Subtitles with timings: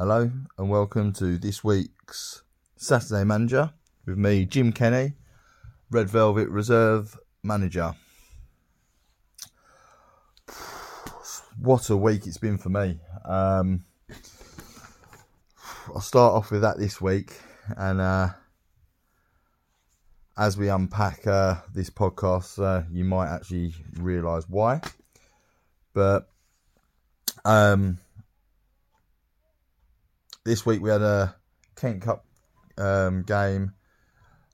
[0.00, 2.44] Hello and welcome to this week's
[2.76, 3.72] Saturday Manager
[4.06, 5.14] with me, Jim Kenny,
[5.90, 7.96] Red Velvet Reserve Manager.
[11.60, 13.00] What a week it's been for me.
[13.24, 13.86] Um,
[15.92, 17.32] I'll start off with that this week,
[17.76, 18.28] and uh,
[20.36, 24.80] as we unpack uh, this podcast, uh, you might actually realise why.
[25.92, 26.30] But
[27.44, 27.98] um,
[30.48, 31.36] this week we had a
[31.76, 32.24] Kent Cup
[32.78, 33.72] um, game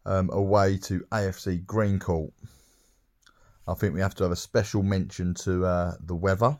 [0.04, 2.32] um, away to AFC Greencourt.
[3.68, 6.58] I think we have to have a special mention to uh, the weather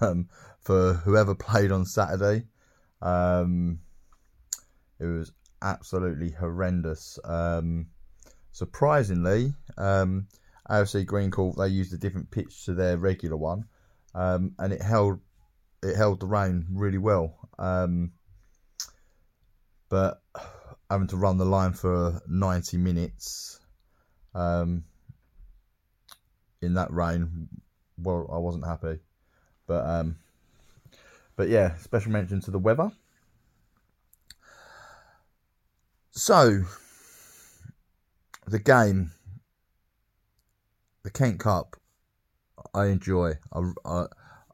[0.00, 2.46] um, for whoever played on Saturday.
[3.02, 3.80] Um,
[4.98, 7.18] it was absolutely horrendous.
[7.24, 7.88] Um,
[8.52, 10.28] surprisingly, um,
[10.70, 13.66] AFC Greencourt they used a different pitch to their regular one,
[14.14, 15.20] and it held
[15.82, 17.41] it held the rain really well.
[17.62, 18.10] Um,
[19.88, 20.20] but
[20.90, 23.60] having to run the line for 90 minutes
[24.34, 24.82] um,
[26.60, 27.48] in that rain,
[27.96, 28.98] well, I wasn't happy.
[29.68, 30.16] But um,
[31.36, 32.90] but yeah, special mention to the weather.
[36.10, 36.64] So
[38.46, 39.12] the game,
[41.04, 41.76] the Kent Cup,
[42.74, 43.34] I enjoy.
[43.52, 44.06] I, I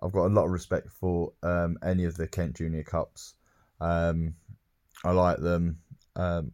[0.02, 3.34] I've got a lot of respect for um, any of the Kent Junior Cups.
[3.80, 4.34] Um,
[5.04, 5.78] I like them.
[6.16, 6.52] Um,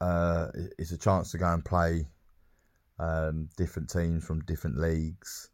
[0.00, 2.06] uh, it's a chance to go and play
[2.98, 5.50] um, different teams from different leagues.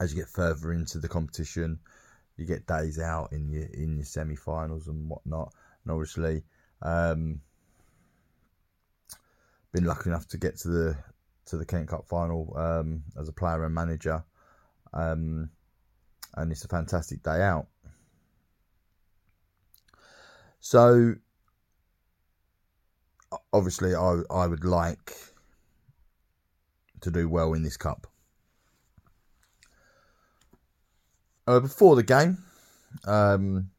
[0.00, 1.78] As you get further into the competition,
[2.36, 5.52] you get days out in your in your semi-finals and whatnot.
[5.84, 6.42] And obviously,
[6.82, 7.40] um,
[9.72, 10.96] been lucky enough to get to the
[11.46, 14.24] to the Kent Cup final um, as a player and manager.
[14.94, 15.50] Um,
[16.36, 17.66] and it's a fantastic day out.
[20.60, 21.16] So,
[23.52, 25.14] obviously, I I would like
[27.00, 28.06] to do well in this cup.
[31.46, 32.38] Uh, before the game,
[33.06, 33.70] um,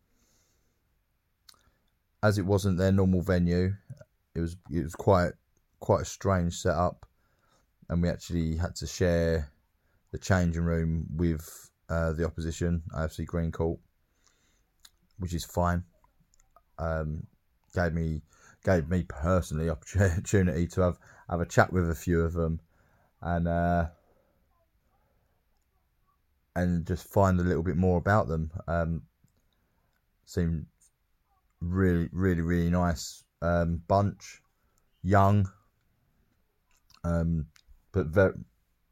[2.21, 3.73] as it wasn't their normal venue,
[4.35, 5.31] it was it was quite
[5.79, 7.07] quite a strange setup,
[7.89, 9.49] and we actually had to share
[10.15, 13.77] the changing room with uh, the opposition, AFC Greencourt,
[15.19, 15.83] which is fine.
[16.79, 17.27] Um,
[17.73, 18.21] gave me
[18.63, 20.97] gave me personally opportunity to have
[21.29, 22.61] have a chat with a few of them,
[23.21, 23.87] and uh,
[26.55, 28.51] and just find a little bit more about them.
[28.69, 29.01] Um,
[30.25, 30.65] seemed
[31.59, 34.41] really, really, really nice um, bunch,
[35.03, 35.51] young,
[37.03, 37.47] um,
[37.91, 38.33] but very,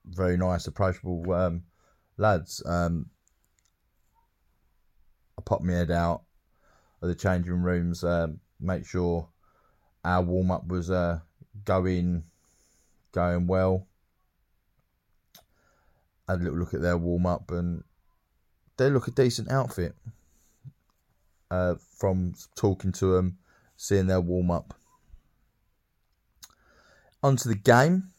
[0.06, 1.64] very nice, approachable um,
[2.18, 2.62] lads.
[2.66, 3.10] Um,
[5.38, 6.24] I popped my head out
[7.02, 8.28] of the changing rooms, uh,
[8.60, 9.28] make sure
[10.06, 11.20] our warm up was uh,
[11.66, 12.24] going
[13.12, 13.88] going well.
[16.28, 17.84] Had a little look at their warm up, and
[18.78, 19.96] they look a decent outfit.
[21.52, 23.38] Uh, from talking to them,
[23.78, 24.74] seeing their warm up.
[27.22, 28.13] Onto the game,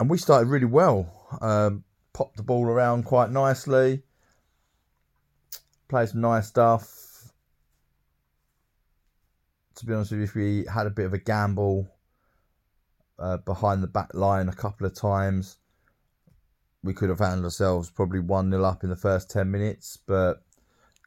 [0.00, 1.38] and we started really well.
[1.40, 4.02] Um, popped the ball around quite nicely.
[5.88, 7.32] Played some nice stuff.
[9.76, 11.88] To be honest with you, if we had a bit of a gamble
[13.18, 15.58] uh, behind the back line a couple of times,
[16.82, 20.42] we could have found ourselves probably 1 0 up in the first 10 minutes, but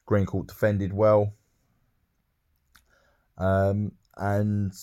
[0.08, 1.34] Greencourt defended well.
[3.38, 4.74] Um, and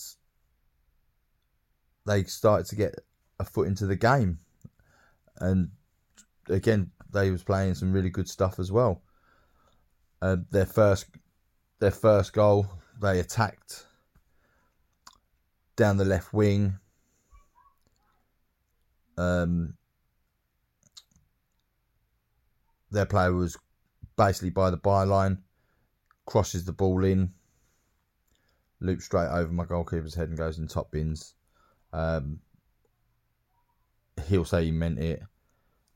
[2.05, 2.95] they started to get
[3.39, 4.39] a foot into the game
[5.37, 5.69] and
[6.49, 9.01] again they was playing some really good stuff as well.
[10.21, 11.07] Uh, their first
[11.79, 12.67] their first goal,
[13.01, 13.85] they attacked
[15.75, 16.77] down the left wing.
[19.17, 19.75] Um,
[22.91, 23.57] their player was
[24.17, 25.39] basically by the byline,
[26.25, 27.31] crosses the ball in,
[28.79, 31.33] loops straight over my goalkeeper's head and goes in top bins.
[31.93, 32.39] Um,
[34.27, 35.21] he'll say he meant it.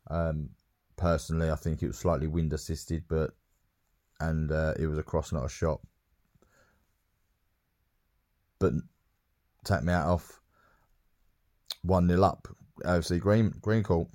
[0.10, 0.50] Um,
[0.98, 3.32] personally, I think it was slightly wind assisted, but
[4.20, 5.80] and uh, it was a cross, not a shot.
[8.60, 8.74] But
[9.64, 10.42] take me out off
[11.82, 12.48] one 0 up.
[12.84, 14.08] AFC Green Greencourt.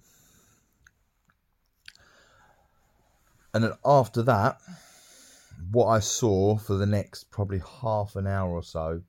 [3.53, 4.61] And then after that,
[5.71, 9.03] what I saw for the next probably half an hour or so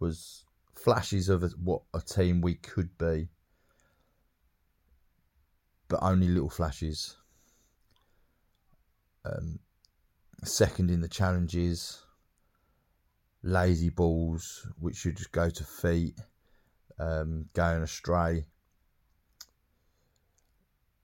[0.00, 0.44] was
[0.74, 3.28] flashes of what a team we could be,
[5.88, 7.16] but only little flashes.
[9.24, 9.58] Um,
[10.44, 12.02] second in the challenges,
[13.42, 16.14] lazy balls which should just go to feet,
[16.98, 18.46] um, going astray.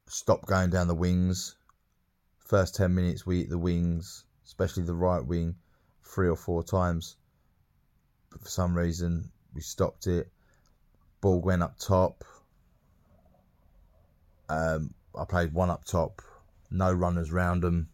[0.07, 1.57] Stop going down the wings.
[2.39, 5.57] First 10 minutes, we eat the wings, especially the right wing,
[6.03, 7.17] three or four times.
[8.31, 10.31] But for some reason, we stopped it.
[11.21, 12.23] Ball went up top.
[14.55, 16.23] Um, I played one up top,
[16.71, 17.89] no runners round him,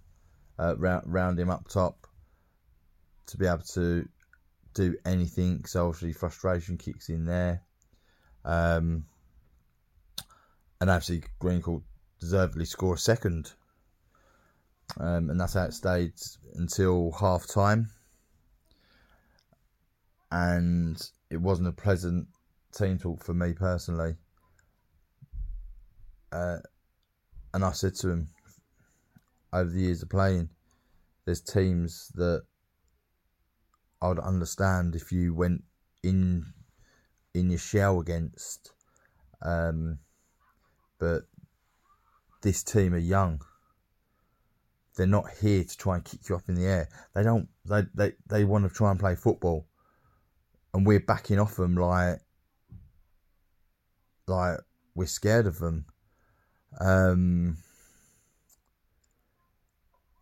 [0.59, 2.07] uh, round, round him up top
[3.27, 4.07] to be able to
[4.75, 5.65] do anything.
[5.65, 7.63] So obviously frustration kicks in there.
[8.45, 9.05] Um,
[10.81, 11.83] and actually Greencourt
[12.21, 13.53] deservedly score a second.
[14.99, 16.15] Um, and that's how it stayed
[16.55, 17.89] until half time.
[20.31, 22.29] And it wasn't a pleasant
[22.73, 24.17] team talk for me personally.
[26.33, 26.59] Uh,
[27.53, 28.29] and I said to him
[29.53, 30.51] over the years of playing,
[31.25, 32.43] there's teams that
[34.01, 35.65] I would understand if you went
[36.03, 36.47] in
[37.35, 38.73] in your shell against.
[39.43, 39.99] Um,
[40.99, 41.23] but
[42.43, 43.43] this team are young.
[44.97, 46.89] They're not here to try and kick you up in the air.
[47.15, 47.49] They don't.
[47.65, 49.67] They they, they want to try and play football,
[50.75, 52.21] and we're backing off them like
[54.27, 54.59] like
[54.95, 55.87] we're scared of them.
[56.79, 57.57] Um,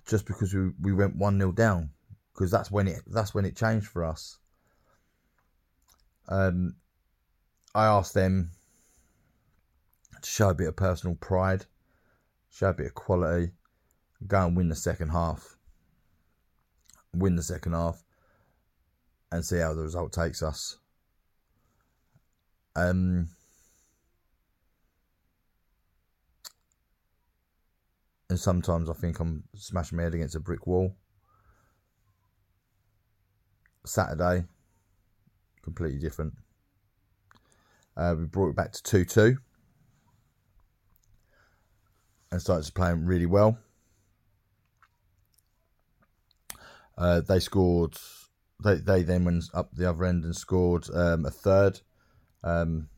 [0.07, 1.91] just because we, we went one 0 down,
[2.33, 4.39] because that's when it that's when it changed for us.
[6.29, 6.77] Um,
[7.75, 8.51] I asked them
[10.23, 11.67] to show a bit of personal pride,
[12.51, 13.53] show a bit of quality,
[14.27, 15.57] go and win the second half.
[17.15, 18.03] Win the second half
[19.33, 20.79] and see how the result takes us.
[22.77, 23.29] Um,
[28.31, 30.95] and sometimes I think I'm smashing my head against a brick wall.
[33.87, 34.45] Saturday,
[35.63, 36.35] completely different.
[37.97, 39.37] Uh, we brought it back to 2 2
[42.31, 43.59] and started to playing really well.
[46.97, 47.97] Uh, they scored.
[48.63, 51.81] They they then went up the other end and scored um, a third.
[52.43, 52.89] Um,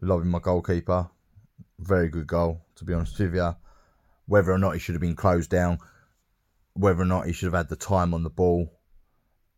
[0.00, 1.10] loving my goalkeeper,
[1.78, 3.54] very good goal to be honest with you.
[4.30, 5.78] Whether or not he should have been closed down,
[6.74, 8.72] whether or not he should have had the time on the ball,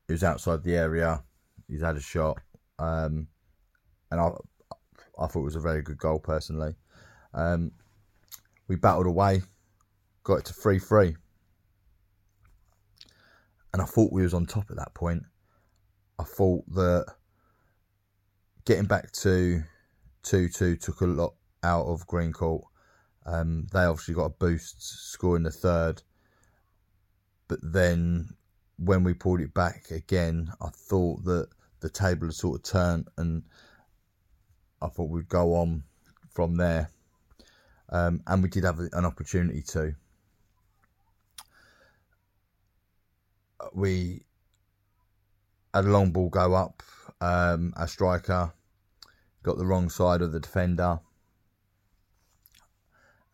[0.07, 1.23] he was outside the area.
[1.69, 2.39] He's had a shot,
[2.79, 3.29] um,
[4.11, 4.31] and I
[5.19, 6.75] I thought it was a very good goal personally.
[7.35, 7.73] Um,
[8.67, 9.43] we battled away,
[10.25, 11.17] got it to three three
[13.73, 15.23] and I thought we was on top at that point.
[16.19, 17.07] I thought that
[18.65, 19.63] getting back to
[20.23, 22.63] two two took a lot out of Greencourt.
[23.25, 24.83] Um, they obviously got a boost
[25.13, 26.03] scoring the third,
[27.49, 28.31] but then
[28.79, 31.49] when we pulled it back again, I thought that
[31.81, 33.43] the table had sort of turned, and
[34.81, 35.85] I thought we'd go on
[36.31, 36.91] from there.
[37.91, 39.95] Um, and we did have an opportunity to.
[43.75, 44.23] we
[45.73, 46.83] had a long ball go up.
[47.21, 48.53] Um, our striker
[49.43, 51.01] got the wrong side of the defender,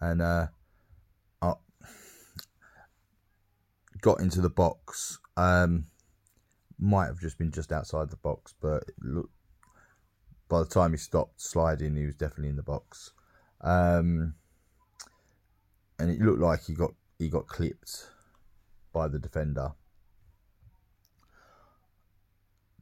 [0.01, 0.47] and uh,
[1.43, 1.55] I
[4.01, 5.19] got into the box.
[5.37, 5.87] Um,
[6.79, 8.85] might have just been just outside the box, but
[10.49, 13.13] by the time he stopped sliding, he was definitely in the box.
[13.61, 14.35] Um,
[15.99, 18.11] and it looked like he got he got clipped
[18.93, 19.73] by the defender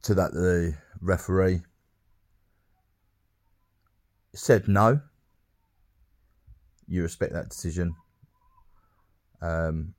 [0.03, 1.61] to that the referee
[4.33, 5.01] said no.
[6.87, 7.95] You respect that decision.
[9.41, 9.93] Um,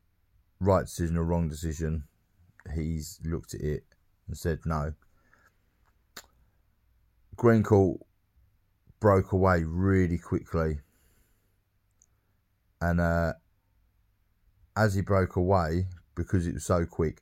[0.60, 2.04] right decision or wrong decision.
[2.74, 3.84] He's looked at it
[4.26, 4.94] and said no.
[7.36, 7.98] Greencourt
[9.00, 10.80] broke away really quickly.
[12.80, 13.34] And uh,
[14.76, 17.20] as he broke away, because it was so quick,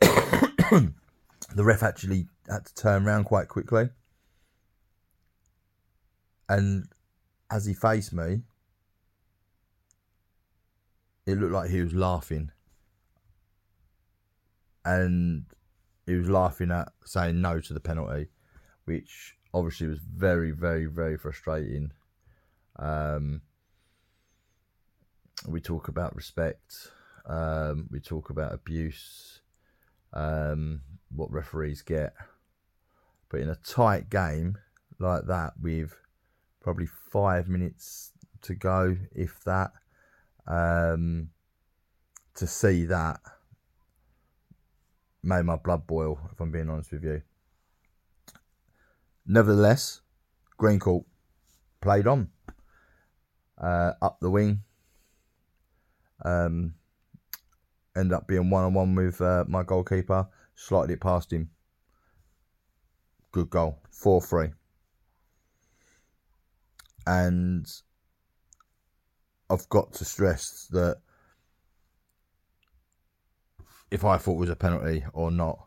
[0.00, 0.92] the
[1.56, 3.88] ref actually had to turn around quite quickly.
[6.48, 6.86] And
[7.50, 8.42] as he faced me,
[11.26, 12.50] it looked like he was laughing,
[14.84, 15.46] and
[16.06, 18.28] he was laughing at saying no to the penalty,
[18.84, 21.92] which obviously was very, very, very frustrating.
[22.78, 23.42] Um,
[25.48, 26.90] we talk about respect.
[27.26, 29.40] Um, we talk about abuse.
[30.12, 30.80] Um,
[31.14, 32.14] what referees get,
[33.28, 34.56] but in a tight game
[34.98, 35.94] like that, with
[36.66, 38.10] probably five minutes
[38.42, 39.70] to go, if that,
[40.48, 41.30] um,
[42.34, 43.20] to see that
[45.22, 46.18] made my blood boil.
[46.32, 47.22] If I'm being honest with you.
[49.24, 50.00] Nevertheless,
[50.56, 51.04] Green Greencourt
[51.80, 52.30] played on
[53.62, 54.64] uh, up the wing.
[56.24, 56.74] Um,
[57.96, 61.48] ended up being one on one with uh, my goalkeeper, slightly past him.
[63.30, 64.48] Good goal, 4 3.
[67.06, 67.66] And
[69.48, 70.96] I've got to stress that
[73.90, 75.66] if I thought it was a penalty or not,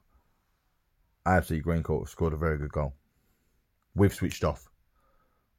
[1.26, 2.94] AFC Greencourt scored a very good goal.
[3.96, 4.68] We've switched off.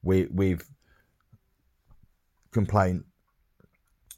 [0.03, 0.65] We we've
[2.53, 3.05] complained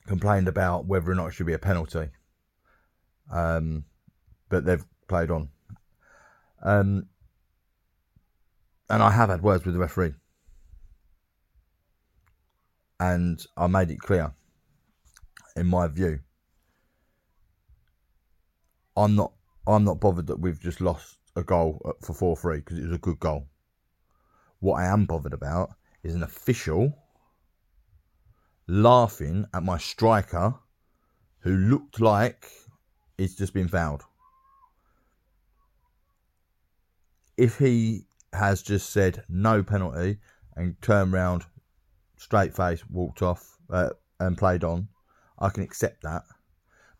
[0.07, 2.09] complained about whether or not it should be a penalty.
[3.31, 3.85] Um,
[4.49, 5.49] but they've played on.
[6.62, 7.07] Um,
[8.90, 10.14] and I have had words with the referee.
[13.02, 14.32] And I made it clear,
[15.56, 16.21] in my view,
[18.97, 19.32] I'm not
[19.66, 22.85] I'm not bothered that we've just lost a goal uh, for four three because it
[22.85, 23.49] was a good goal.
[24.61, 25.71] What I am bothered about
[26.04, 26.97] is an official
[28.68, 30.54] laughing at my striker
[31.40, 32.47] who looked like
[33.18, 34.04] he's just been fouled.
[37.37, 40.18] If he has just said no penalty
[40.54, 41.47] and turned round,
[42.23, 44.88] straight face, walked off uh, and played on,
[45.38, 46.23] I can accept that.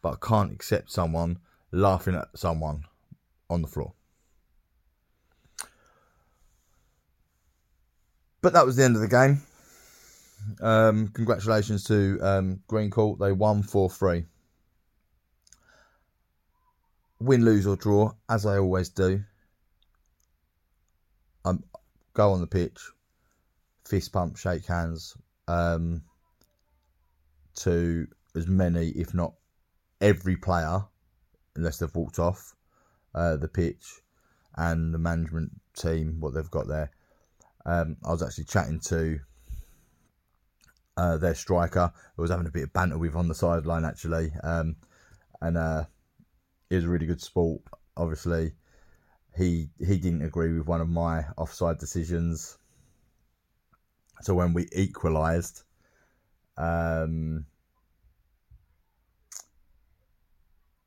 [0.03, 1.39] But I can't accept someone
[1.71, 2.83] laughing at someone
[3.49, 3.93] on the floor.
[8.41, 9.41] But that was the end of the game.
[10.61, 13.21] Um, congratulations to um, Greencourt.
[13.21, 14.25] They won 4 3.
[17.21, 19.23] Win, lose, or draw, as I always do.
[21.45, 21.63] Um,
[22.15, 22.81] go on the pitch,
[23.85, 25.17] fist pump, shake hands
[25.49, 26.03] um,
[27.57, 29.35] to as many, if not
[30.01, 30.85] every player
[31.55, 32.55] unless they've walked off
[33.15, 34.01] uh, the pitch
[34.57, 36.91] and the management team, what they've got there.
[37.65, 39.21] Um, I was actually chatting to
[40.97, 41.93] uh, their striker.
[41.95, 44.77] I was having a bit of banter with on the sideline actually, um,
[45.41, 45.85] and uh,
[46.69, 47.63] he was a really good sport.
[47.97, 48.53] Obviously,
[49.37, 52.59] he he didn't agree with one of my offside decisions.
[54.21, 55.63] So when we equalised,
[56.57, 57.47] um,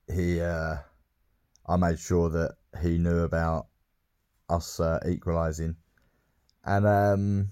[0.08, 0.77] he uh,
[1.65, 3.67] I made sure that he knew about
[4.50, 5.75] us uh, equalising,
[6.63, 7.51] and um,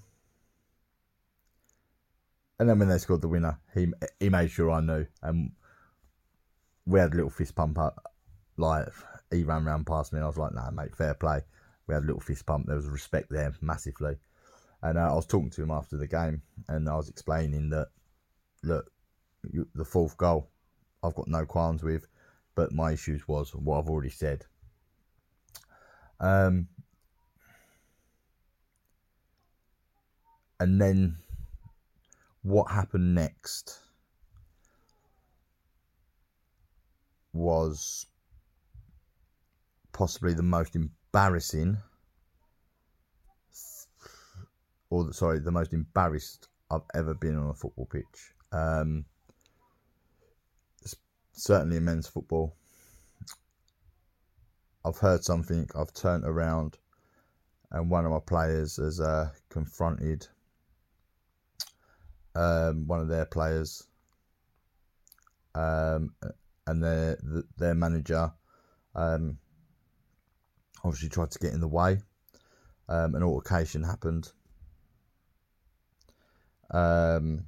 [2.58, 3.88] and then when they scored the winner, he
[4.20, 5.52] he made sure I knew, and
[6.86, 8.12] we had a little fist pump up.
[8.56, 8.86] Like
[9.30, 11.42] he ran round past me, and I was like, "Nah, mate, fair play."
[11.86, 12.66] We had a little fist pump.
[12.66, 14.16] There was respect there massively,
[14.84, 17.88] and uh, I was talking to him after the game, and I was explaining that,
[18.62, 18.92] look,
[19.74, 20.48] the fourth goal,
[21.02, 22.06] I've got no qualms with
[22.54, 24.44] but my issues was what I've already said.
[26.20, 26.68] Um,
[30.60, 31.16] and then
[32.42, 33.80] what happened next
[37.32, 38.06] was
[39.92, 41.78] possibly the most embarrassing
[44.94, 49.04] or sorry the most embarrassed I've ever been on a football pitch um,
[51.34, 52.56] certainly in men's football.
[54.84, 56.78] I've heard something, I've turned around,
[57.70, 60.26] and one of my players has uh, confronted
[62.34, 63.86] um, one of their players,
[65.54, 66.14] um,
[66.66, 67.18] and their
[67.56, 68.32] their manager
[68.94, 69.38] um,
[70.84, 72.00] obviously tried to get in the way.
[72.88, 74.30] Um, an altercation happened.
[76.74, 77.44] Um,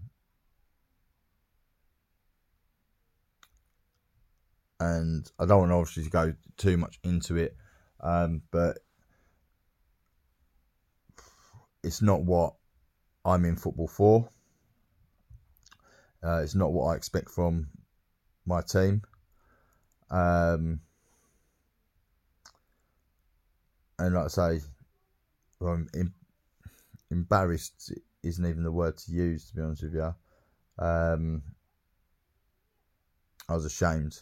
[4.79, 7.57] and I don't want to obviously go too much into it,
[8.01, 8.79] um, but
[11.83, 12.55] it's not what
[13.25, 14.29] I'm in football for.
[16.23, 17.67] Uh, it's not what I expect from
[18.47, 19.03] my team.
[20.09, 20.81] Um,
[23.99, 24.61] and like I say,
[25.61, 26.15] I'm em-
[27.11, 27.93] embarrassed
[28.27, 30.15] isn't even the word to use, to be honest with you.
[30.79, 31.43] Um,
[33.49, 34.21] I was ashamed.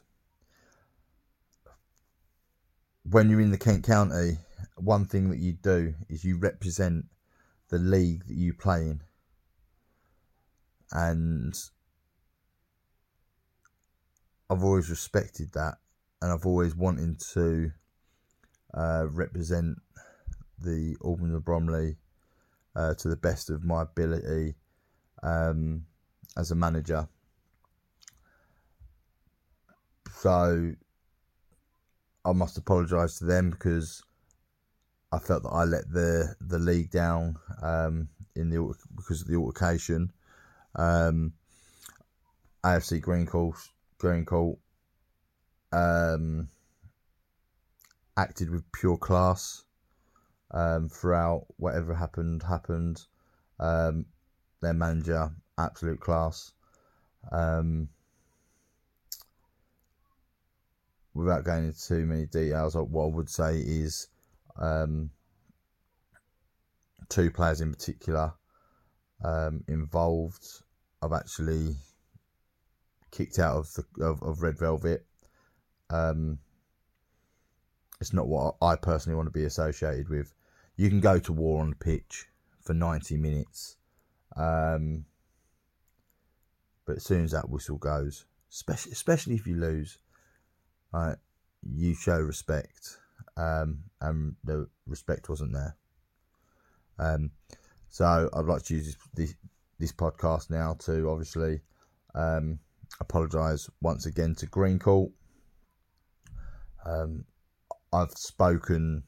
[3.11, 4.39] When you're in the Kent County,
[4.77, 7.07] one thing that you do is you represent
[7.69, 9.01] the league that you play in.
[10.93, 11.55] And
[14.49, 15.79] I've always respected that,
[16.23, 17.73] and I've always wanted to
[18.73, 19.79] uh, represent
[20.59, 21.97] the Albany of Bromley
[22.77, 24.55] uh, to the best of my ability
[25.23, 25.85] um,
[26.37, 27.09] as a manager.
[30.13, 30.73] So
[32.25, 34.03] I must apologise to them because
[35.13, 39.37] I felt that I let the the league down um, in the because of the
[39.37, 40.13] altercation.
[40.77, 41.35] Um,
[42.65, 43.57] AFC Greencourt,
[43.99, 44.59] Green Court
[45.73, 46.49] um,
[48.17, 49.64] acted with pure class
[50.55, 51.45] um, throughout.
[51.59, 53.03] Whatever happened, happened.
[53.61, 54.07] Um,
[54.63, 56.53] their manager, absolute class.
[57.31, 57.89] Um,
[61.13, 64.09] without going into too many details, what I would say is
[64.57, 65.11] um,
[67.09, 68.33] two players in particular
[69.23, 70.45] um, involved.
[71.03, 71.77] I've actually
[73.11, 75.05] kicked out of the of, of Red Velvet.
[75.91, 76.39] Um,
[78.01, 80.33] it's not what I personally want to be associated with.
[80.77, 82.27] You can go to war on the pitch
[82.61, 83.77] for 90 minutes,
[84.37, 85.05] um,
[86.87, 89.99] but as soon as that whistle goes, especially especially if you lose,
[90.93, 91.17] right,
[91.63, 92.99] you show respect,
[93.37, 95.77] um, and the respect wasn't there.
[96.99, 97.31] Um,
[97.89, 99.35] so I'd like to use this, this,
[99.79, 101.61] this podcast now to obviously
[102.15, 102.59] um,
[103.01, 105.13] apologise once again to Greencourt.
[106.85, 107.25] Um,
[107.93, 109.05] I've spoken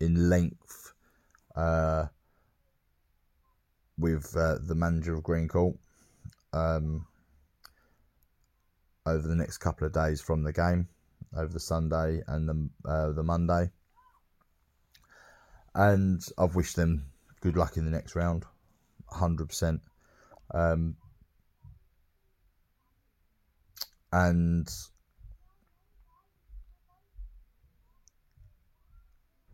[0.00, 0.92] in length
[1.56, 2.06] uh,
[3.98, 5.76] with uh, the manager of Greencourt
[6.52, 7.06] um,
[9.06, 10.88] over the next couple of days from the game,
[11.36, 13.70] over the Sunday and the uh, the Monday,
[15.74, 17.04] and I've wished them
[17.40, 18.44] good luck in the next round,
[19.08, 19.80] hundred um, percent.
[24.12, 24.68] And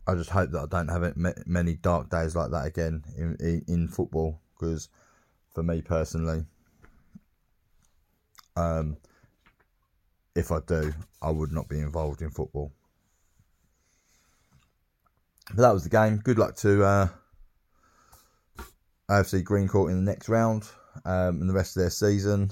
[0.07, 3.65] I just hope that I don't have many dark days like that again in in,
[3.67, 4.39] in football.
[4.57, 4.89] Because
[5.53, 6.45] for me personally,
[8.55, 8.97] um,
[10.35, 12.71] if I do, I would not be involved in football.
[15.49, 16.17] But that was the game.
[16.17, 17.07] Good luck to uh,
[19.09, 20.63] AFC Greencourt in the next round
[21.05, 22.51] um, and the rest of their season.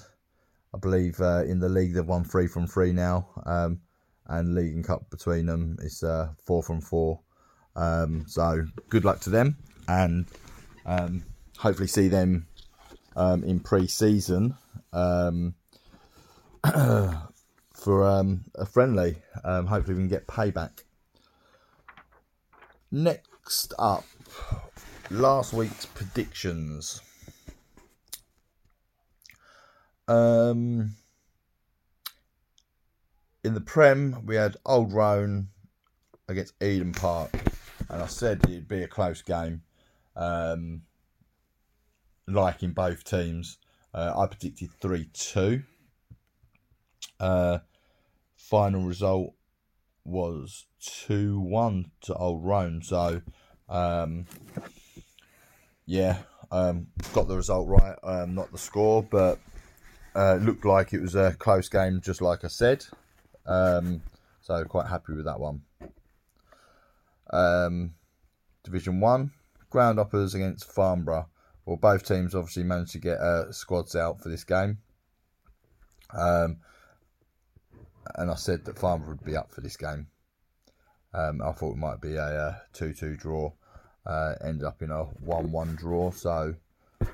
[0.73, 3.79] I believe uh, in the league they've won three from three now, um,
[4.27, 7.19] and League and Cup between them is uh, four from four.
[7.75, 9.57] Um, so good luck to them,
[9.87, 10.25] and
[10.85, 11.23] um,
[11.57, 12.47] hopefully see them
[13.15, 14.55] um, in pre-season
[14.93, 15.55] um,
[17.73, 19.17] for um, a friendly.
[19.43, 20.83] Um, hopefully we can get payback.
[22.91, 24.05] Next up,
[25.09, 27.01] last week's predictions.
[30.07, 30.95] Um,
[33.43, 35.49] in the Prem, we had Old Roan
[36.27, 37.44] against Eden Park
[37.89, 39.61] and I said it'd be a close game,
[40.15, 40.81] um,
[42.27, 43.57] like in both teams.
[43.93, 45.63] Uh, I predicted 3 2.
[47.19, 47.59] Uh,
[48.35, 49.33] final result
[50.03, 50.65] was
[51.07, 52.81] 2 1 to Old Roan.
[52.83, 53.21] So,
[53.69, 54.25] um,
[55.85, 56.17] yeah,
[56.51, 59.39] um, got the result right, um, not the score, but
[60.15, 62.85] uh, looked like it was a close game, just like I said.
[63.45, 64.01] Um,
[64.41, 65.61] so, quite happy with that one.
[67.31, 67.95] Um,
[68.63, 69.31] Division 1,
[69.69, 71.27] ground uppers against Farnborough.
[71.65, 74.79] Well, both teams obviously managed to get uh, squads out for this game.
[76.13, 76.57] Um,
[78.15, 80.07] and I said that Farnborough would be up for this game.
[81.13, 83.51] Um, I thought it might be a 2 2 draw.
[84.05, 86.11] Uh, ended up in a 1 1 draw.
[86.11, 86.55] So,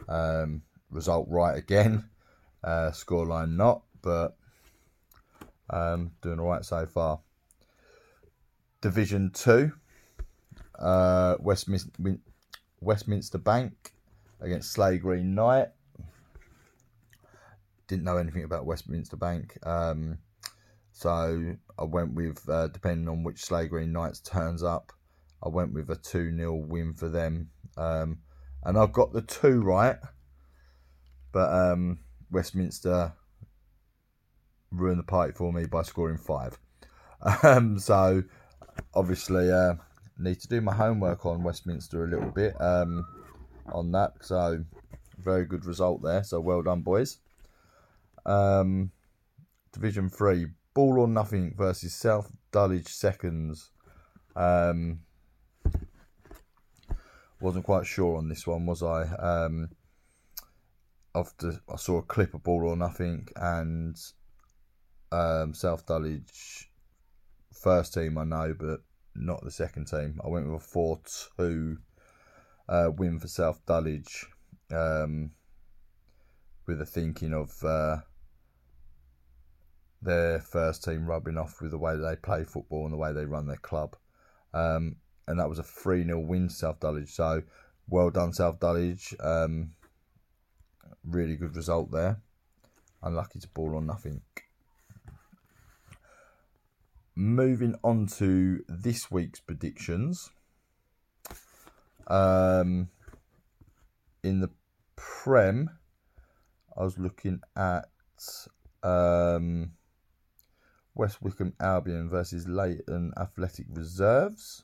[0.10, 2.06] um, result right again.
[2.63, 4.38] Uh, scoreline not, but
[5.71, 7.19] um, doing all right so far.
[8.82, 9.71] Division 2,
[10.82, 11.91] uh, Westminster,
[12.80, 13.94] Westminster Bank
[14.39, 15.70] against Slay Green Knight.
[17.88, 20.17] Didn't know anything about Westminster Bank, um,
[20.91, 24.91] so I went with uh, depending on which Slay Green Knights turns up.
[25.44, 27.50] I went with a 2 0 win for them.
[27.78, 28.20] Um,
[28.63, 29.98] and I got the two right,
[31.32, 33.13] but um, Westminster
[34.72, 36.58] ruined the party for me by scoring five.
[37.44, 38.24] Um, so
[38.96, 39.76] obviously, uh,
[40.22, 43.06] need to do my homework on Westminster a little bit um,
[43.72, 44.14] on that.
[44.22, 44.64] So
[45.18, 46.24] very good result there.
[46.24, 47.18] So well done, boys.
[48.26, 48.92] Um,
[49.74, 53.72] Division Three, Ball or Nothing versus South Dulwich Seconds.
[54.36, 55.00] Um,
[57.40, 59.04] wasn't quite sure on this one, was I?
[59.04, 59.70] Um,
[61.16, 63.98] after I saw a clip of Ball or Nothing and
[65.12, 66.70] um, South Dulwich
[67.52, 68.82] first team, I know, but
[69.15, 70.19] not the second team.
[70.24, 71.00] I went with a 4
[71.38, 71.78] 2
[72.69, 74.26] uh, win for South Dulwich
[74.71, 75.32] um,
[76.65, 77.97] with the thinking of uh,
[80.02, 83.26] their first team rubbing off with the way they play football and the way they
[83.26, 83.95] run their club.
[84.54, 84.97] Um,
[85.28, 87.10] and that was a 3 0 win South Dulwich.
[87.10, 87.43] So
[87.88, 89.13] well done, South Dulwich.
[89.19, 89.71] Um,
[91.04, 92.21] really good result there.
[93.04, 94.21] Unlucky to ball on nothing.
[97.15, 100.30] Moving on to this week's predictions.
[102.08, 102.89] Um,
[104.24, 104.50] in the
[104.95, 105.69] Prem,
[106.78, 107.89] I was looking at
[108.84, 109.74] um,
[110.95, 114.63] West Wickham Albion versus Leighton Athletic Reserves.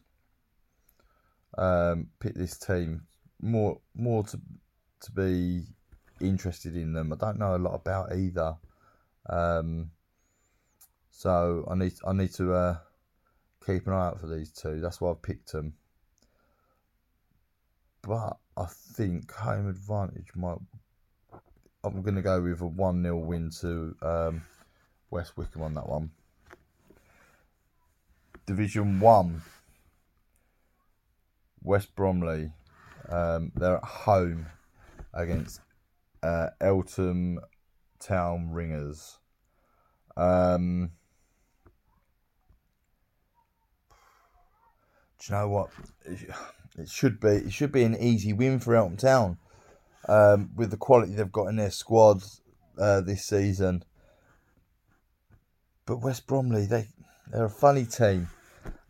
[1.57, 3.07] Um, pick this team
[3.41, 4.39] more more to
[5.01, 5.63] to be
[6.21, 7.13] interested in them.
[7.13, 8.57] I don't know a lot about either,
[9.29, 9.91] um,
[11.17, 12.77] so I need I need to uh,
[13.65, 14.80] keep an eye out for these two.
[14.80, 15.73] That's why I've picked them.
[18.03, 20.60] But I think home advantage might.
[21.84, 24.43] I'm going to go with a 1 0 win to um,
[25.10, 26.12] West Wickham on that one.
[28.45, 29.41] Division 1.
[31.63, 32.51] West Bromley.
[33.10, 34.45] Um, they're at home
[35.15, 35.62] against
[36.21, 37.39] uh, Eltham
[37.99, 39.17] Town Ringers.
[40.15, 40.91] Um,
[45.19, 45.69] do you know what?
[46.77, 49.38] It should be it should be an easy win for Eltham Town
[50.08, 52.23] um, with the quality they've got in their squad
[52.77, 53.84] uh, this season.
[55.86, 56.88] But West Bromley, they
[57.32, 58.30] they're a funny team,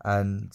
[0.04, 0.52] and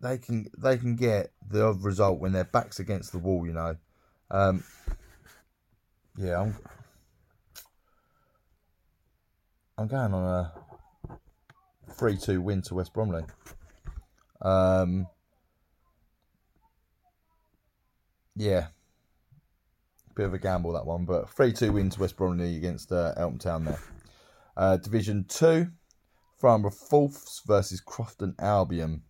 [0.00, 3.46] they can they can get the result when their backs against the wall.
[3.46, 3.76] You know,
[4.30, 4.64] um,
[6.16, 6.56] yeah, I'm
[9.76, 10.52] I'm going on a
[11.90, 13.24] three two win to West Bromley.
[14.42, 15.06] Um,
[18.36, 18.68] yeah,
[20.14, 23.14] bit of a gamble that one, but three two win to West Bromley against uh,
[23.38, 23.80] Town there.
[24.56, 25.68] Uh, Division two,
[26.40, 29.02] Farnborough Fourths versus Crofton Albion.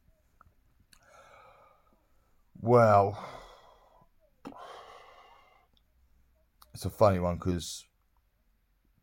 [2.60, 3.22] Well,
[6.72, 7.84] it's a funny one because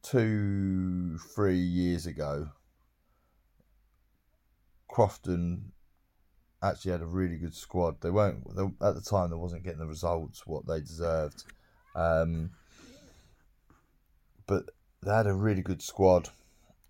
[0.01, 2.49] two, three years ago,
[4.91, 5.71] Crofton
[6.61, 8.01] actually had a really good squad.
[8.01, 9.29] They weren't they, at the time.
[9.29, 11.45] They wasn't getting the results what they deserved,
[11.95, 12.51] um,
[14.45, 14.65] but
[15.01, 16.29] they had a really good squad.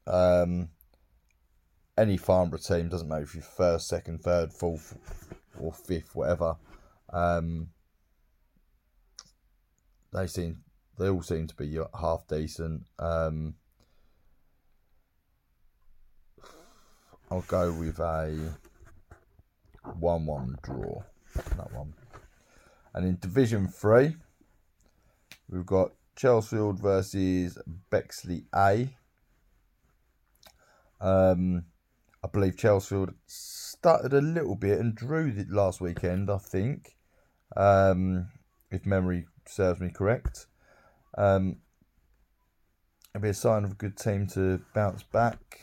[0.07, 0.69] Um,
[1.97, 4.97] any Farnborough team doesn't matter if you're first, second, third, fourth,
[5.59, 6.55] or fifth, whatever.
[7.13, 7.69] Um,
[10.11, 10.63] they seem
[10.97, 12.83] they all seem to be half decent.
[12.97, 13.55] Um,
[17.31, 18.53] I'll go with a
[19.97, 21.01] one-one draw.
[21.33, 21.93] That one.
[22.93, 24.17] And in Division Three,
[25.49, 27.57] we've got Chelsfield versus
[27.89, 28.89] Bexley A.
[30.99, 31.63] Um,
[32.21, 36.29] I believe Chelsfield started a little bit and drew last weekend.
[36.29, 36.97] I think,
[37.55, 38.27] um,
[38.69, 40.47] if memory serves me correct.
[41.17, 41.59] Um,
[43.15, 45.61] it'll be a sign of a good team to bounce back,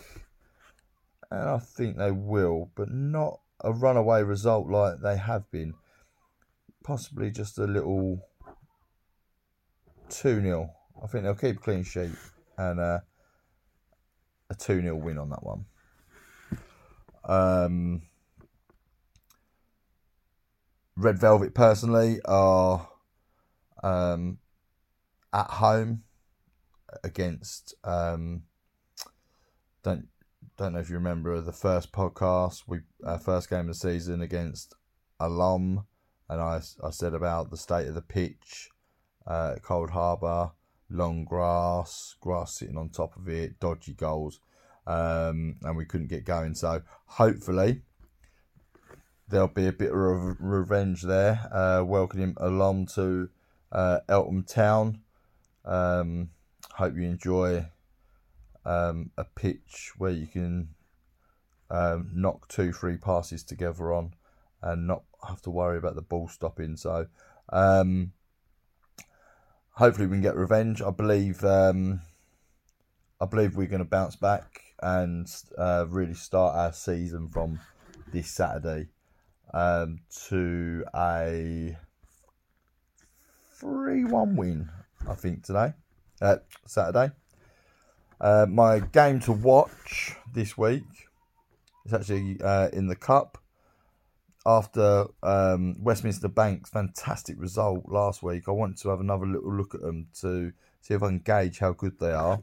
[1.30, 5.74] and I think they will, but not a runaway result like they have been.
[6.82, 8.20] Possibly just a little
[10.08, 10.70] 2 0.
[11.02, 12.12] I think they'll keep clean sheet
[12.56, 13.00] and uh,
[14.48, 15.66] a 2 0 win on that one.
[17.24, 18.02] Um,
[20.96, 22.88] Red Velvet personally are
[23.82, 24.38] um,
[25.32, 26.04] at home
[27.04, 28.42] against um,
[29.82, 30.08] don't
[30.58, 34.20] don't know if you remember the first podcast we uh, first game of the season
[34.20, 34.74] against
[35.20, 35.86] Alum
[36.28, 38.68] and I, I said about the state of the pitch
[39.24, 40.50] uh, Cold Harbour
[40.90, 44.40] long grass grass sitting on top of it dodgy goals
[44.88, 46.54] um, and we couldn't get going.
[46.54, 47.82] So hopefully
[49.28, 53.28] there'll be a bit of revenge there uh, welcoming Alum to
[53.70, 55.02] uh, Eltham Town.
[55.64, 56.30] Um,
[56.72, 57.66] hope you enjoy
[58.68, 60.68] um, a pitch where you can
[61.70, 64.14] um, knock two, three passes together on
[64.62, 66.76] and not have to worry about the ball stopping.
[66.76, 67.06] So,
[67.48, 68.12] um,
[69.72, 70.82] hopefully, we can get revenge.
[70.82, 72.02] I believe um,
[73.20, 75.26] I believe we're going to bounce back and
[75.56, 77.60] uh, really start our season from
[78.12, 78.88] this Saturday
[79.54, 81.76] um, to a
[83.52, 84.68] 3 1 win,
[85.08, 85.72] I think, today,
[86.20, 87.12] uh, Saturday.
[88.20, 90.84] Uh, my game to watch this week
[91.84, 93.38] is actually uh, in the Cup.
[94.46, 99.74] After um, Westminster Bank's fantastic result last week, I want to have another little look
[99.74, 102.40] at them to see if I can gauge how good they are.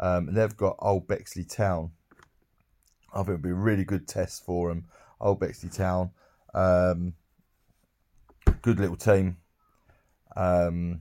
[0.00, 1.90] Um, and they've got Old Bexley Town.
[3.12, 4.86] I think it'll be a really good test for them.
[5.20, 6.10] Old Bexley Town,
[6.54, 7.14] um,
[8.62, 9.38] good little team.
[10.36, 11.00] Um,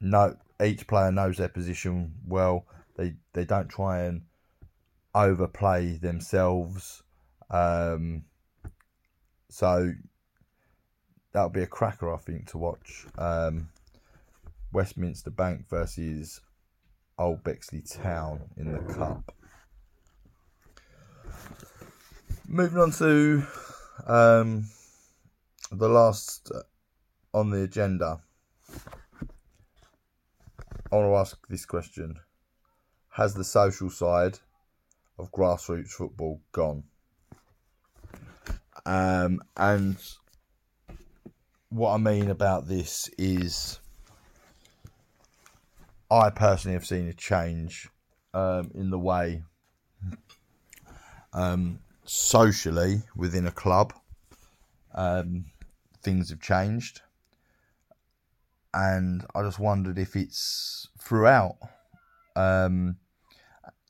[0.00, 2.66] no, each player knows their position well.
[2.96, 4.22] They they don't try and
[5.14, 7.02] overplay themselves.
[7.50, 8.24] Um,
[9.48, 9.92] so
[11.32, 13.06] that'll be a cracker, I think, to watch.
[13.16, 13.68] Um,
[14.72, 16.40] Westminster Bank versus
[17.18, 19.32] Old Bexley Town in the Cup.
[22.48, 23.42] Moving on to
[24.06, 24.66] um,
[25.72, 26.52] the last
[27.32, 28.20] on the agenda.
[30.92, 32.20] I want to ask this question
[33.16, 34.38] Has the social side
[35.18, 36.84] of grassroots football gone?
[38.84, 39.96] Um, and
[41.70, 43.80] what I mean about this is
[46.10, 47.88] I personally have seen a change
[48.34, 49.42] um, in the way
[51.32, 53.94] um, socially within a club
[54.94, 55.46] um,
[56.02, 57.00] things have changed,
[58.74, 61.56] and I just wondered if it's throughout.
[62.36, 62.98] Um,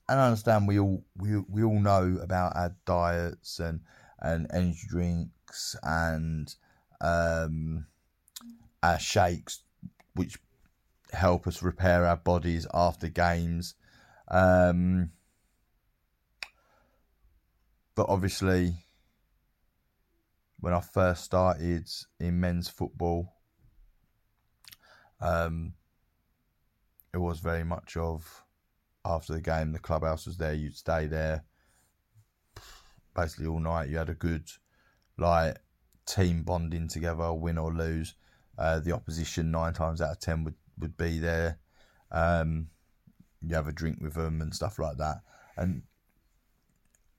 [0.08, 3.80] and I understand we all we we all know about our diets and
[4.20, 6.54] and energy drinks and
[7.00, 7.86] um,
[8.82, 9.62] our shakes,
[10.14, 10.38] which
[11.12, 13.74] help us repair our bodies after games.
[14.28, 15.10] Um,
[17.94, 18.86] but obviously,
[20.60, 21.88] when I first started
[22.20, 23.34] in men's football,
[25.20, 25.74] um,
[27.12, 28.45] it was very much of
[29.06, 31.44] after the game, the clubhouse was there, you'd stay there
[33.16, 33.88] basically all night.
[33.88, 34.48] You had a good
[35.18, 35.56] like
[36.06, 38.14] team bonding together, win or lose.
[38.58, 41.58] Uh, the opposition nine times out of ten would would be there.
[42.12, 42.68] Um,
[43.42, 45.22] you have a drink with them and stuff like that,
[45.56, 45.82] and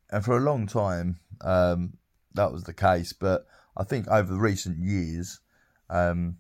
[0.10, 1.98] and for a long time um,
[2.34, 3.14] that was the case.
[3.14, 3.46] But
[3.76, 5.40] I think over the recent years,
[5.90, 6.38] um,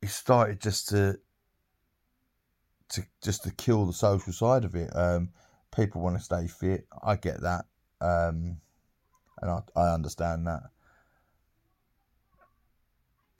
[0.00, 1.18] it started just to
[2.92, 4.90] to just to kill the social side of it.
[4.94, 5.30] Um,
[5.74, 6.86] people want to stay fit.
[7.02, 7.64] I get that,
[8.00, 8.58] um,
[9.40, 10.62] and I, I understand that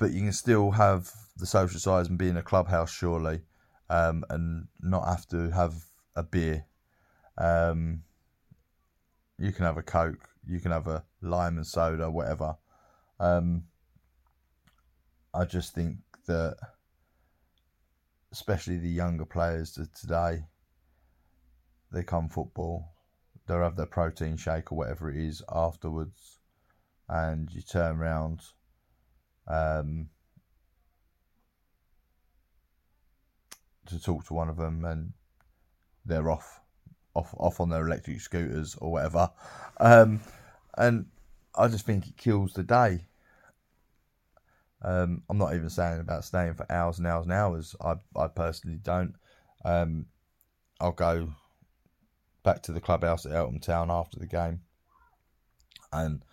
[0.03, 3.41] but you can still have the social side and be in a clubhouse surely,
[3.89, 5.75] um, and not have to have
[6.17, 6.67] a beer.
[7.39, 8.03] Um,
[9.39, 12.57] you can have a coke, you can have a lime and soda, whatever.
[13.21, 13.63] Um,
[15.33, 16.57] I just think that,
[18.33, 20.45] especially the younger players today,
[21.93, 22.93] they come football,
[23.47, 26.39] they'll have their protein shake or whatever it is afterwards,
[27.09, 28.41] and you turn around
[29.47, 30.09] um,
[33.87, 35.13] to talk to one of them, and
[36.07, 36.61] they're off,
[37.15, 39.31] off, off on their electric scooters or whatever.
[39.79, 40.21] Um,
[40.79, 41.07] and
[41.55, 43.07] I just think it kills the day.
[44.85, 47.77] Um, I'm not even saying about staying for hours and hours and hours.
[47.81, 49.15] I, I personally don't.
[49.65, 50.07] Um,
[50.81, 51.29] I'll go
[52.43, 54.61] back to the clubhouse at Eltham Town after the game,
[55.93, 56.25] and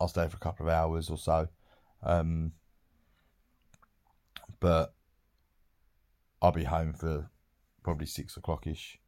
[0.00, 1.48] I'll stay for a couple of hours or so.
[2.02, 2.52] Um,
[4.60, 4.94] but
[6.40, 7.28] I'll be home for
[7.82, 8.98] probably six o'clock ish.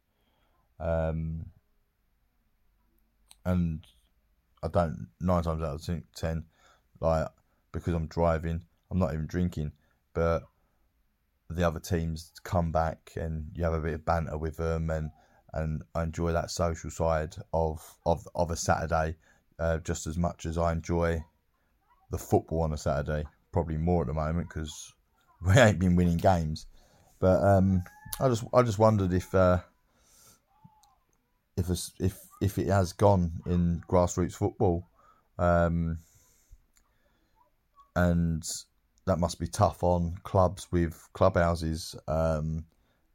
[0.79, 1.47] Um,
[3.43, 3.85] and
[4.61, 6.45] I don't nine times out of ten,
[6.99, 7.27] like
[7.71, 9.71] because I'm driving, I'm not even drinking,
[10.13, 10.43] but
[11.49, 15.11] the other teams come back and you have a bit of banter with them and
[15.53, 19.15] and I enjoy that social side of of of a Saturday
[19.59, 21.23] uh, just as much as I enjoy
[22.11, 23.27] the football on a Saturday.
[23.51, 24.93] Probably more at the moment because
[25.45, 26.67] we ain't been winning games.
[27.19, 27.83] But um,
[28.19, 29.59] I just I just wondered if uh,
[31.55, 34.87] if if if it has gone in grassroots football,
[35.39, 35.99] um,
[37.97, 38.47] and
[39.05, 41.95] that must be tough on clubs with clubhouses.
[42.07, 42.63] Um,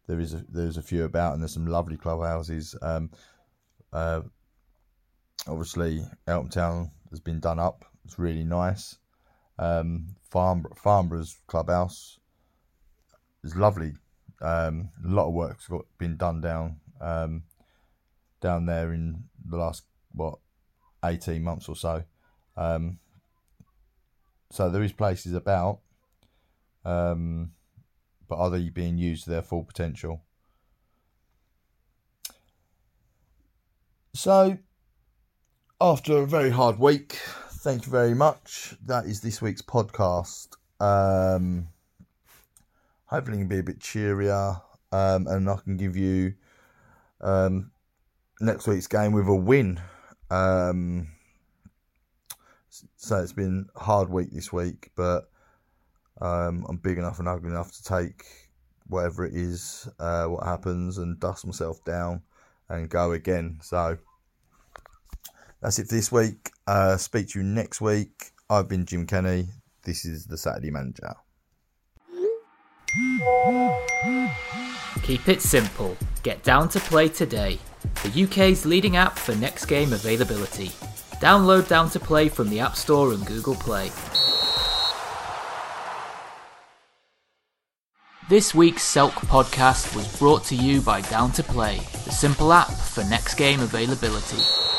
[0.06, 2.76] there is a, there's a few about, and there's some lovely clubhouses.
[2.82, 3.10] Um,
[3.92, 4.20] uh,
[5.46, 8.96] obviously, Eltham Town has been done up it's really nice.
[9.58, 12.18] Um, Farm Farnborough's clubhouse
[13.44, 13.92] is lovely.
[14.40, 17.44] Um, a lot of work's got been done down um,
[18.40, 20.38] down there in the last what
[21.04, 22.02] eighteen months or so.
[22.56, 22.98] Um,
[24.52, 25.80] so there is places about,
[26.84, 27.52] um,
[28.28, 30.22] but are they being used to their full potential?
[34.14, 34.58] So,
[35.80, 37.18] after a very hard week,
[37.62, 38.74] thank you very much.
[38.84, 40.48] That is this week's podcast.
[40.78, 41.68] Um,
[43.06, 44.56] hopefully, it can be a bit cheerier,
[44.92, 46.34] um, and I can give you
[47.22, 47.70] um,
[48.38, 49.80] next week's game with a win.
[50.30, 51.08] Um,
[53.02, 55.28] so it's been a hard week this week, but
[56.20, 58.24] um, I'm big enough and ugly enough to take
[58.86, 62.22] whatever it is, uh, what happens, and dust myself down
[62.68, 63.58] and go again.
[63.60, 63.98] So
[65.60, 66.50] that's it for this week.
[66.68, 68.30] Uh, speak to you next week.
[68.48, 69.48] I've been Jim Kenny.
[69.82, 71.14] This is the Saturday Manager.
[75.02, 75.96] Keep it simple.
[76.22, 77.58] Get down to play today.
[78.04, 80.70] The UK's leading app for next game availability.
[81.22, 83.92] Download Down to Play from the App Store and Google Play.
[88.28, 92.72] This week's Selk podcast was brought to you by Down to Play, the simple app
[92.72, 94.71] for next game availability.